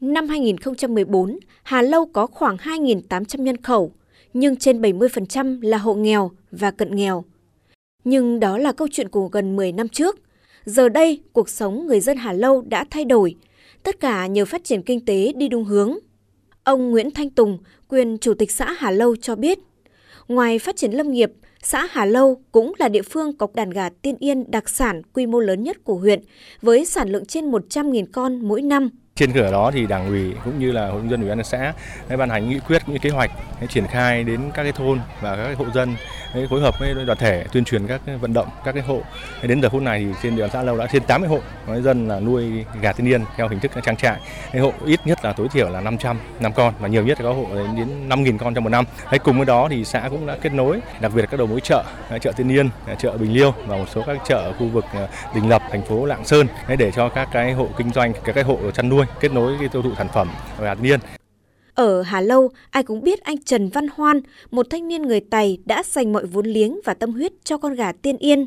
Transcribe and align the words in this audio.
Năm 0.00 0.28
2014, 0.28 1.38
Hà 1.62 1.82
Lâu 1.82 2.06
có 2.06 2.26
khoảng 2.26 2.56
2.800 2.56 3.42
nhân 3.42 3.56
khẩu, 3.56 3.92
nhưng 4.34 4.56
trên 4.56 4.80
70% 4.82 5.58
là 5.62 5.78
hộ 5.78 5.94
nghèo 5.94 6.30
và 6.50 6.70
cận 6.70 6.96
nghèo. 6.96 7.24
Nhưng 8.04 8.40
đó 8.40 8.58
là 8.58 8.72
câu 8.72 8.88
chuyện 8.92 9.08
của 9.08 9.28
gần 9.28 9.56
10 9.56 9.72
năm 9.72 9.88
trước. 9.88 10.18
Giờ 10.64 10.88
đây, 10.88 11.22
cuộc 11.32 11.48
sống 11.48 11.86
người 11.86 12.00
dân 12.00 12.16
Hà 12.16 12.32
Lâu 12.32 12.60
đã 12.60 12.84
thay 12.90 13.04
đổi, 13.04 13.34
tất 13.82 14.00
cả 14.00 14.26
nhờ 14.26 14.44
phát 14.44 14.64
triển 14.64 14.82
kinh 14.82 15.04
tế 15.04 15.32
đi 15.36 15.48
đúng 15.48 15.64
hướng. 15.64 15.98
Ông 16.64 16.90
Nguyễn 16.90 17.10
Thanh 17.10 17.30
Tùng, 17.30 17.58
quyền 17.88 18.18
Chủ 18.18 18.34
tịch 18.34 18.50
xã 18.50 18.72
Hà 18.72 18.90
Lâu 18.90 19.16
cho 19.16 19.36
biết, 19.36 19.58
ngoài 20.28 20.58
phát 20.58 20.76
triển 20.76 20.92
lâm 20.92 21.10
nghiệp, 21.10 21.32
xã 21.62 21.86
Hà 21.90 22.04
Lâu 22.04 22.42
cũng 22.52 22.72
là 22.78 22.88
địa 22.88 23.02
phương 23.02 23.36
có 23.36 23.46
đàn 23.54 23.70
gà 23.70 23.88
tiên 23.88 24.16
yên 24.18 24.50
đặc 24.50 24.68
sản 24.68 25.02
quy 25.12 25.26
mô 25.26 25.40
lớn 25.40 25.62
nhất 25.62 25.84
của 25.84 25.94
huyện, 25.94 26.20
với 26.62 26.84
sản 26.84 27.08
lượng 27.08 27.24
trên 27.24 27.50
100.000 27.50 28.06
con 28.12 28.48
mỗi 28.48 28.62
năm. 28.62 28.90
Trên 29.20 29.32
cửa 29.32 29.52
đó 29.52 29.70
thì 29.74 29.86
đảng 29.86 30.08
ủy 30.08 30.34
cũng 30.44 30.58
như 30.58 30.72
là 30.72 30.86
hội 30.86 31.02
dân 31.08 31.20
ủy 31.20 31.28
ban 31.28 31.44
xã 31.44 31.72
đã 32.08 32.16
ban 32.16 32.30
hành 32.30 32.50
nghị 32.50 32.58
quyết 32.58 32.82
cũng 32.86 32.94
như 32.94 32.98
kế 32.98 33.10
hoạch 33.10 33.30
triển 33.68 33.86
khai 33.86 34.24
đến 34.24 34.40
các 34.54 34.62
cái 34.62 34.72
thôn 34.72 35.00
và 35.20 35.36
các 35.36 35.44
cái 35.44 35.54
hộ 35.54 35.64
dân 35.74 35.96
phối 36.50 36.60
hợp 36.60 36.78
với 36.78 36.94
đoàn 37.06 37.18
thể 37.18 37.44
tuyên 37.52 37.64
truyền 37.64 37.86
các 37.86 38.00
vận 38.20 38.32
động 38.32 38.48
các 38.64 38.72
cái 38.72 38.82
hộ. 38.82 39.00
Đến 39.42 39.62
giờ 39.62 39.68
phút 39.68 39.82
này 39.82 39.98
thì 40.04 40.14
trên 40.22 40.36
địa 40.36 40.42
bàn 40.42 40.50
xã 40.52 40.62
Lâu 40.62 40.76
đã 40.76 40.86
trên 40.92 41.02
80 41.02 41.28
hộ 41.28 41.38
nói 41.66 41.82
dân 41.82 42.08
là 42.08 42.20
nuôi 42.20 42.64
gà 42.80 42.92
thiên 42.92 43.08
yên 43.08 43.24
theo 43.36 43.48
hình 43.48 43.60
thức 43.60 43.70
trang 43.82 43.96
trại. 43.96 44.20
Cái 44.52 44.62
hộ 44.62 44.72
ít 44.86 45.00
nhất 45.04 45.24
là 45.24 45.32
tối 45.32 45.48
thiểu 45.52 45.68
là 45.68 45.80
500 45.80 46.18
năm 46.40 46.52
con 46.52 46.74
và 46.78 46.88
nhiều 46.88 47.04
nhất 47.04 47.20
là 47.20 47.24
có 47.24 47.32
hộ 47.32 47.46
đến 47.76 48.08
5.000 48.08 48.38
con 48.38 48.54
trong 48.54 48.64
một 48.64 48.70
năm. 48.70 48.84
Hay 49.06 49.18
cùng 49.18 49.36
với 49.36 49.46
đó 49.46 49.68
thì 49.70 49.84
xã 49.84 50.08
cũng 50.10 50.26
đã 50.26 50.36
kết 50.42 50.52
nối 50.52 50.80
đặc 51.00 51.12
biệt 51.14 51.20
là 51.22 51.26
các 51.26 51.36
đầu 51.36 51.46
mối 51.46 51.60
chợ, 51.60 51.84
chợ 52.20 52.32
thiên 52.32 52.48
Yên, 52.48 52.68
à, 52.86 52.94
chợ 52.94 53.16
Bình 53.16 53.32
Liêu 53.32 53.54
và 53.66 53.76
một 53.76 53.86
số 53.88 54.02
các 54.06 54.18
chợ 54.26 54.36
ở 54.36 54.52
khu 54.52 54.66
vực 54.66 54.84
à, 54.92 55.08
Đình 55.34 55.48
Lập, 55.48 55.62
thành 55.70 55.82
phố 55.82 56.06
Lạng 56.06 56.24
Sơn 56.24 56.46
để 56.78 56.90
cho 56.90 57.08
các 57.08 57.28
cái 57.32 57.52
hộ 57.52 57.68
kinh 57.76 57.92
doanh, 57.92 58.12
các 58.24 58.32
cái 58.32 58.44
hộ 58.44 58.70
chăn 58.70 58.88
nuôi 58.88 59.06
kết 59.20 59.32
nối 59.32 59.56
cái 59.58 59.68
tiêu 59.68 59.82
thụ 59.82 59.90
sản 59.96 60.08
phẩm 60.14 60.28
gà 60.60 60.74
niên. 60.74 61.00
Ở 61.74 62.02
Hà 62.02 62.20
Lâu, 62.20 62.50
ai 62.70 62.82
cũng 62.82 63.02
biết 63.02 63.20
anh 63.20 63.42
Trần 63.42 63.68
Văn 63.68 63.86
Hoan, 63.94 64.20
một 64.50 64.66
thanh 64.70 64.88
niên 64.88 65.02
người 65.02 65.20
Tày 65.20 65.58
đã 65.64 65.82
dành 65.86 66.12
mọi 66.12 66.26
vốn 66.26 66.46
liếng 66.46 66.80
và 66.84 66.94
tâm 66.94 67.12
huyết 67.12 67.32
cho 67.44 67.58
con 67.58 67.74
gà 67.74 67.92
tiên 67.92 68.16
yên. 68.16 68.46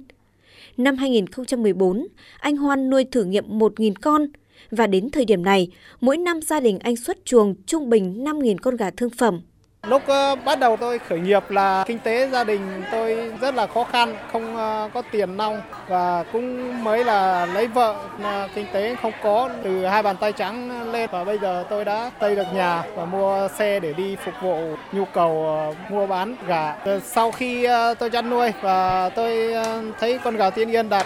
Năm 0.78 0.98
2014, 0.98 2.08
anh 2.40 2.58
Hoan 2.58 2.90
nuôi 2.90 3.04
thử 3.04 3.24
nghiệm 3.24 3.60
1.000 3.60 3.94
con 4.02 4.28
và 4.72 4.88
đến 4.88 5.10
thời 5.10 5.26
điểm 5.26 5.44
này, 5.44 5.68
mỗi 6.02 6.18
năm 6.18 6.42
gia 6.42 6.60
đình 6.60 6.80
anh 6.80 6.96
xuất 6.96 7.18
chuồng 7.26 7.56
trung 7.66 7.90
bình 7.90 8.24
5.000 8.24 8.58
con 8.62 8.76
gà 8.76 8.90
thương 8.90 9.10
phẩm. 9.10 9.42
Lúc 9.88 10.02
ờ, 10.08 10.36
bắt 10.36 10.60
đầu 10.60 10.78
tôi 10.78 11.00
khởi 11.00 11.20
nghiệp 11.20 11.52
là 11.52 11.84
kinh 11.88 12.00
tế 12.00 12.30
gia 12.32 12.44
đình 12.44 12.84
tôi 12.92 13.32
rất 13.42 13.56
là 13.56 13.68
khó 13.68 13.84
khăn, 13.84 14.16
không 14.32 14.58
ờ, 14.58 14.90
có 14.94 15.02
tiền 15.12 15.38
nong 15.38 15.62
và 15.88 16.24
cũng 16.32 16.84
mới 16.84 17.04
là 17.04 17.46
lấy 17.46 17.68
vợ 17.68 17.96
mà 18.20 18.48
kinh 18.56 18.66
tế 18.74 18.96
không 19.02 19.12
có 19.24 19.50
từ 19.64 19.86
hai 19.86 20.04
bàn 20.04 20.16
tay 20.18 20.32
trắng 20.32 20.92
lên 20.92 21.10
và 21.12 21.24
bây 21.24 21.38
giờ 21.38 21.64
tôi 21.70 21.86
đã 21.86 22.12
xây 22.22 22.36
được 22.36 22.48
nhà 22.54 22.84
và 22.96 23.06
mua 23.06 23.48
xe 23.48 23.80
để 23.80 23.94
đi 23.94 24.16
phục 24.26 24.34
vụ 24.42 24.76
nhu 24.92 25.06
cầu 25.06 25.46
ờ, 25.46 25.74
mua 25.90 26.08
bán 26.08 26.36
gà. 26.48 26.76
Sau 27.04 27.32
khi 27.32 27.68
tôi 28.00 28.10
chăn 28.10 28.30
nuôi 28.30 28.52
và 28.62 29.10
tôi 29.10 29.54
thấy 30.00 30.20
con 30.24 30.38
gà 30.38 30.50
Tiên 30.50 30.72
Yên 30.72 30.90
đạt 30.90 31.06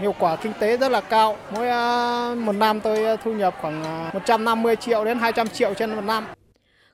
hiệu 0.00 0.14
quả 0.18 0.36
kinh 0.36 0.52
tế 0.58 0.76
rất 0.76 0.92
là 0.92 1.00
cao. 1.00 1.36
Mỗi 1.50 1.66
một 2.36 2.52
năm 2.52 2.80
tôi 2.80 3.16
thu 3.24 3.32
nhập 3.32 3.54
khoảng 3.60 3.82
150 4.12 4.76
triệu 4.76 5.04
đến 5.04 5.18
200 5.18 5.48
triệu 5.48 5.74
trên 5.74 5.94
một 5.94 6.04
năm. 6.04 6.24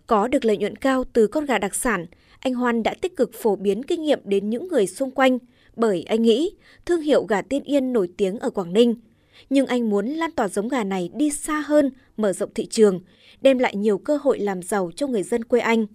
Có 0.06 0.28
được 0.28 0.44
lợi 0.44 0.56
nhuận 0.56 0.76
cao 0.76 1.04
từ 1.12 1.26
con 1.26 1.44
gà 1.44 1.58
đặc 1.58 1.74
sản, 1.74 2.06
anh 2.38 2.54
Hoan 2.54 2.82
đã 2.82 2.94
tích 3.00 3.16
cực 3.16 3.30
phổ 3.34 3.56
biến 3.56 3.82
kinh 3.82 4.02
nghiệm 4.02 4.20
đến 4.24 4.50
những 4.50 4.68
người 4.68 4.86
xung 4.86 5.10
quanh, 5.10 5.38
bởi 5.76 6.02
anh 6.02 6.22
nghĩ 6.22 6.50
thương 6.84 7.00
hiệu 7.00 7.24
gà 7.24 7.42
Tiên 7.42 7.62
Yên 7.62 7.92
nổi 7.92 8.08
tiếng 8.16 8.38
ở 8.38 8.50
Quảng 8.50 8.72
Ninh. 8.72 8.94
Nhưng 9.50 9.66
anh 9.66 9.90
muốn 9.90 10.06
lan 10.06 10.30
tỏa 10.30 10.48
giống 10.48 10.68
gà 10.68 10.84
này 10.84 11.10
đi 11.14 11.30
xa 11.30 11.60
hơn, 11.66 11.90
mở 12.16 12.32
rộng 12.32 12.54
thị 12.54 12.66
trường, 12.66 13.00
đem 13.40 13.58
lại 13.58 13.76
nhiều 13.76 13.98
cơ 13.98 14.18
hội 14.22 14.38
làm 14.38 14.62
giàu 14.62 14.90
cho 14.96 15.06
người 15.06 15.22
dân 15.22 15.44
quê 15.44 15.60
anh. 15.60 15.86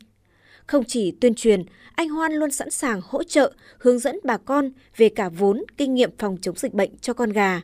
Không 0.66 0.84
chỉ 0.84 1.12
tuyên 1.12 1.34
truyền, 1.34 1.64
anh 1.96 2.10
Hoan 2.10 2.34
luôn 2.34 2.52
sẵn 2.52 2.70
sàng 2.70 3.02
hỗ 3.04 3.24
trợ, 3.24 3.54
hướng 3.80 4.00
dẫn 4.00 4.20
bà 4.24 4.38
con 4.38 4.72
về 4.98 5.10
cả 5.10 5.30
vốn, 5.30 5.64
kinh 5.78 5.94
nghiệm 5.94 6.12
phòng 6.18 6.38
chống 6.42 6.56
dịch 6.56 6.74
bệnh 6.74 6.98
cho 6.98 7.14
con 7.14 7.32
gà. 7.32 7.62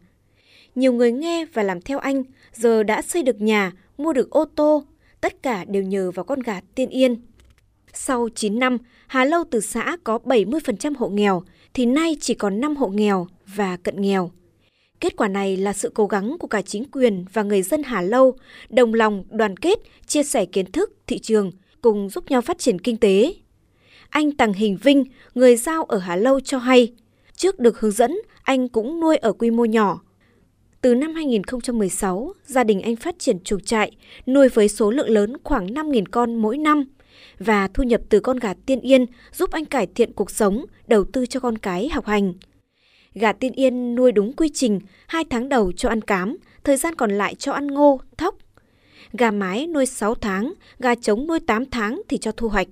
Nhiều 0.76 0.94
người 0.94 1.12
nghe 1.12 1.46
và 1.54 1.64
làm 1.64 1.82
theo 1.82 2.00
anh, 2.00 2.24
giờ 2.54 2.84
đã 2.84 3.02
xây 3.02 3.24
được 3.24 3.42
nhà, 3.42 3.72
mua 3.98 4.14
được 4.14 4.30
ô 4.30 4.46
tô, 4.46 4.84
tất 5.22 5.44
cả 5.44 5.66
đều 5.66 5.84
nhờ 5.84 6.12
vào 6.12 6.24
con 6.24 6.40
gà 6.40 6.62
tiên 6.76 6.90
yên. 6.90 7.16
Sau 7.94 8.30
9 8.36 8.60
năm, 8.60 8.78
Hà 9.08 9.26
Lâu 9.26 9.44
từ 9.52 9.60
xã 9.60 9.98
có 10.04 10.20
70% 10.24 10.94
hộ 10.98 11.10
nghèo, 11.10 11.44
thì 11.74 11.86
nay 11.86 12.18
chỉ 12.20 12.34
còn 12.34 12.62
5 12.62 12.76
hộ 12.76 12.88
nghèo 12.88 13.28
và 13.56 13.78
cận 13.78 14.02
nghèo. 14.02 14.32
Kết 15.00 15.16
quả 15.18 15.28
này 15.28 15.58
là 15.58 15.74
sự 15.74 15.92
cố 15.94 16.08
gắng 16.08 16.38
của 16.40 16.48
cả 16.48 16.62
chính 16.62 16.84
quyền 16.92 17.26
và 17.34 17.44
người 17.44 17.62
dân 17.62 17.84
Hà 17.84 18.02
Lâu, 18.02 18.38
đồng 18.70 18.94
lòng, 18.94 19.24
đoàn 19.30 19.58
kết, 19.58 19.80
chia 20.08 20.24
sẻ 20.24 20.46
kiến 20.46 20.72
thức, 20.72 20.94
thị 21.08 21.20
trường, 21.20 21.52
cùng 21.82 22.10
giúp 22.10 22.32
nhau 22.32 22.42
phát 22.42 22.58
triển 22.60 22.80
kinh 22.80 22.98
tế. 22.98 23.34
Anh 24.10 24.32
Tằng 24.32 24.54
Hình 24.54 24.78
Vinh, 24.84 25.04
người 25.36 25.56
giao 25.56 25.84
ở 25.84 25.98
Hà 25.98 26.16
Lâu 26.16 26.40
cho 26.40 26.58
hay, 26.58 26.94
trước 27.36 27.60
được 27.60 27.80
hướng 27.80 27.92
dẫn, 27.92 28.18
anh 28.44 28.68
cũng 28.68 29.00
nuôi 29.00 29.18
ở 29.18 29.34
quy 29.34 29.52
mô 29.52 29.66
nhỏ, 29.66 30.02
từ 30.86 30.96
năm 30.96 31.16
2016, 31.16 32.34
gia 32.46 32.64
đình 32.64 32.82
anh 32.82 32.96
phát 32.96 33.20
triển 33.20 33.40
chuồng 33.40 33.60
trại, 33.60 33.92
nuôi 34.28 34.50
với 34.50 34.70
số 34.70 34.92
lượng 34.92 35.10
lớn 35.10 35.34
khoảng 35.44 35.68
5.000 35.68 36.04
con 36.12 36.36
mỗi 36.36 36.58
năm 36.58 36.86
và 37.40 37.68
thu 37.68 37.84
nhập 37.84 38.02
từ 38.10 38.20
con 38.20 38.38
gà 38.38 38.54
tiên 38.66 38.82
yên 38.82 39.06
giúp 39.34 39.52
anh 39.52 39.66
cải 39.66 39.88
thiện 39.96 40.14
cuộc 40.14 40.32
sống, 40.32 40.66
đầu 40.88 41.04
tư 41.14 41.26
cho 41.26 41.40
con 41.40 41.58
cái 41.58 41.90
học 41.90 42.06
hành. 42.06 42.34
Gà 43.14 43.34
tiên 43.34 43.54
yên 43.54 43.96
nuôi 43.96 44.12
đúng 44.12 44.34
quy 44.34 44.50
trình, 44.54 44.80
2 45.08 45.24
tháng 45.30 45.50
đầu 45.50 45.72
cho 45.72 45.90
ăn 45.90 46.02
cám, 46.02 46.38
thời 46.64 46.78
gian 46.78 46.96
còn 46.96 47.12
lại 47.12 47.36
cho 47.36 47.52
ăn 47.52 47.68
ngô, 47.68 48.00
thóc. 48.18 48.36
Gà 49.14 49.32
mái 49.32 49.68
nuôi 49.68 49.86
6 49.86 50.16
tháng, 50.16 50.54
gà 50.80 50.96
trống 50.96 51.28
nuôi 51.28 51.40
8 51.40 51.66
tháng 51.66 52.02
thì 52.10 52.18
cho 52.18 52.32
thu 52.32 52.50
hoạch. 52.50 52.68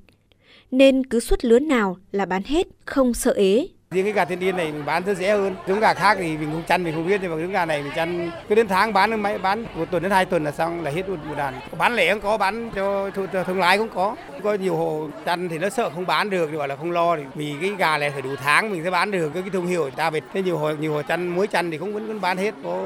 Nên 0.72 1.06
cứ 1.06 1.20
suất 1.20 1.46
lứa 1.46 1.60
nào 1.60 1.98
là 2.12 2.26
bán 2.26 2.44
hết, 2.44 2.68
không 2.86 3.14
sợ 3.14 3.32
ế. 3.32 3.68
Riêng 3.94 4.06
cái 4.06 4.14
gà 4.14 4.26
thiên 4.26 4.40
nhiên 4.40 4.58
này 4.58 4.72
mình 4.72 4.86
bán 4.86 5.04
rất 5.04 5.18
dễ 5.18 5.30
hơn. 5.30 5.56
Giống 5.68 5.80
gà 5.80 5.94
khác 5.94 6.18
thì 6.20 6.38
mình 6.38 6.50
không 6.52 6.64
chăn 6.68 6.84
mình 6.84 6.94
không 6.94 7.08
biết 7.08 7.20
nhưng 7.22 7.32
mà 7.32 7.42
giống 7.42 7.52
gà 7.52 7.66
này 7.66 7.84
mình 7.84 7.92
chăn 7.96 8.32
cứ 8.50 8.56
đến 8.56 8.68
tháng 8.68 8.94
bán 8.94 9.22
mấy 9.22 9.38
bán 9.38 9.66
một 9.76 9.86
tuần 9.92 10.04
đến 10.04 10.12
hai 10.12 10.26
tuần 10.26 10.44
là 10.44 10.52
xong 10.52 10.84
là 10.84 10.92
hết 10.92 11.10
một 11.10 11.18
đàn. 11.38 11.54
Bán 11.78 11.96
lẻ 11.96 12.14
cũng 12.14 12.22
có, 12.22 12.38
bán 12.38 12.70
cho 12.76 13.10
thương 13.48 13.60
lái 13.60 13.78
cũng 13.78 13.90
có. 13.94 14.16
Có 14.44 14.54
nhiều 14.54 14.76
hộ 14.76 15.08
chăn 15.26 15.50
thì 15.50 15.58
nó 15.58 15.70
sợ 15.70 15.90
không 15.90 16.06
bán 16.06 16.30
được 16.30 16.48
thì 16.52 16.58
gọi 16.58 16.68
là 16.68 16.76
không 16.76 16.92
lo 16.92 17.18
thì 17.18 17.24
vì 17.36 17.56
cái 17.62 17.72
gà 17.78 17.98
này 17.98 18.12
phải 18.12 18.22
đủ 18.22 18.30
tháng 18.44 18.72
mình 18.72 18.84
sẽ 18.84 18.92
bán 18.92 19.12
được 19.12 19.30
cái, 19.34 19.42
cái 19.42 19.50
thương 19.50 19.68
hiệu 19.68 19.90
ta 19.90 20.10
về 20.10 20.20
thế 20.34 20.42
nhiều 20.42 20.58
hộ 20.58 20.72
nhiều 20.72 20.94
hộ 20.94 21.02
chăn 21.02 21.28
muối 21.28 21.48
chăn 21.48 21.72
thì 21.72 21.78
cũng 21.78 21.94
vẫn, 21.94 22.08
vẫn 22.08 22.22
bán 22.22 22.38
hết 22.38 22.54
có 22.64 22.84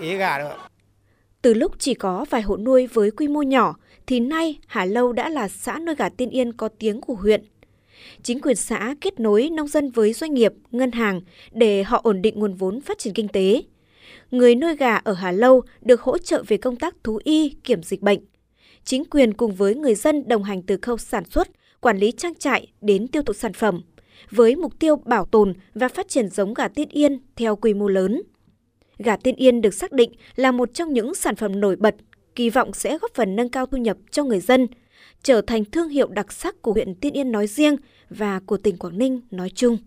ế 0.00 0.16
gà 0.16 0.38
được. 0.38 0.56
Từ 1.42 1.54
lúc 1.54 1.72
chỉ 1.78 1.94
có 1.94 2.24
vài 2.30 2.42
hộ 2.42 2.56
nuôi 2.56 2.86
với 2.86 3.10
quy 3.10 3.28
mô 3.28 3.42
nhỏ, 3.42 3.74
thì 4.06 4.20
nay 4.20 4.58
Hà 4.66 4.84
Lâu 4.84 5.12
đã 5.12 5.28
là 5.28 5.48
xã 5.48 5.78
nuôi 5.78 5.94
gà 5.94 6.08
tiên 6.08 6.30
yên 6.30 6.52
có 6.52 6.68
tiếng 6.78 7.00
của 7.00 7.14
huyện 7.14 7.44
chính 8.22 8.40
quyền 8.40 8.56
xã 8.56 8.94
kết 9.00 9.20
nối 9.20 9.50
nông 9.50 9.68
dân 9.68 9.90
với 9.90 10.12
doanh 10.12 10.34
nghiệp, 10.34 10.52
ngân 10.70 10.92
hàng 10.92 11.20
để 11.52 11.82
họ 11.82 12.00
ổn 12.04 12.22
định 12.22 12.38
nguồn 12.38 12.54
vốn 12.54 12.80
phát 12.80 12.98
triển 12.98 13.14
kinh 13.14 13.28
tế. 13.28 13.62
Người 14.30 14.54
nuôi 14.54 14.76
gà 14.76 14.96
ở 14.96 15.12
Hà 15.12 15.32
Lâu 15.32 15.62
được 15.82 16.00
hỗ 16.00 16.18
trợ 16.18 16.42
về 16.46 16.56
công 16.56 16.76
tác 16.76 16.94
thú 17.04 17.18
y, 17.24 17.50
kiểm 17.64 17.82
dịch 17.82 18.02
bệnh. 18.02 18.20
Chính 18.84 19.04
quyền 19.04 19.34
cùng 19.34 19.54
với 19.54 19.74
người 19.74 19.94
dân 19.94 20.28
đồng 20.28 20.42
hành 20.42 20.62
từ 20.62 20.76
khâu 20.82 20.98
sản 20.98 21.24
xuất, 21.30 21.48
quản 21.80 21.98
lý 21.98 22.12
trang 22.12 22.34
trại 22.34 22.66
đến 22.80 23.08
tiêu 23.08 23.22
thụ 23.22 23.32
sản 23.32 23.52
phẩm, 23.52 23.82
với 24.30 24.56
mục 24.56 24.78
tiêu 24.78 24.96
bảo 24.96 25.24
tồn 25.24 25.54
và 25.74 25.88
phát 25.88 26.08
triển 26.08 26.28
giống 26.28 26.54
gà 26.54 26.68
tiên 26.68 26.88
yên 26.88 27.18
theo 27.36 27.56
quy 27.56 27.74
mô 27.74 27.88
lớn. 27.88 28.22
Gà 28.98 29.16
tiên 29.16 29.34
yên 29.36 29.60
được 29.60 29.74
xác 29.74 29.92
định 29.92 30.12
là 30.36 30.52
một 30.52 30.74
trong 30.74 30.92
những 30.92 31.14
sản 31.14 31.36
phẩm 31.36 31.60
nổi 31.60 31.76
bật, 31.76 31.94
kỳ 32.34 32.50
vọng 32.50 32.72
sẽ 32.72 32.98
góp 32.98 33.14
phần 33.14 33.36
nâng 33.36 33.48
cao 33.48 33.66
thu 33.66 33.78
nhập 33.78 33.96
cho 34.10 34.24
người 34.24 34.40
dân, 34.40 34.66
trở 35.22 35.40
thành 35.40 35.64
thương 35.64 35.88
hiệu 35.88 36.08
đặc 36.08 36.32
sắc 36.32 36.62
của 36.62 36.72
huyện 36.72 36.94
Tiên 36.94 37.12
Yên 37.12 37.32
nói 37.32 37.46
riêng 37.46 37.76
và 38.10 38.40
của 38.46 38.56
tỉnh 38.56 38.76
Quảng 38.76 38.98
Ninh 38.98 39.20
nói 39.30 39.50
chung. 39.54 39.78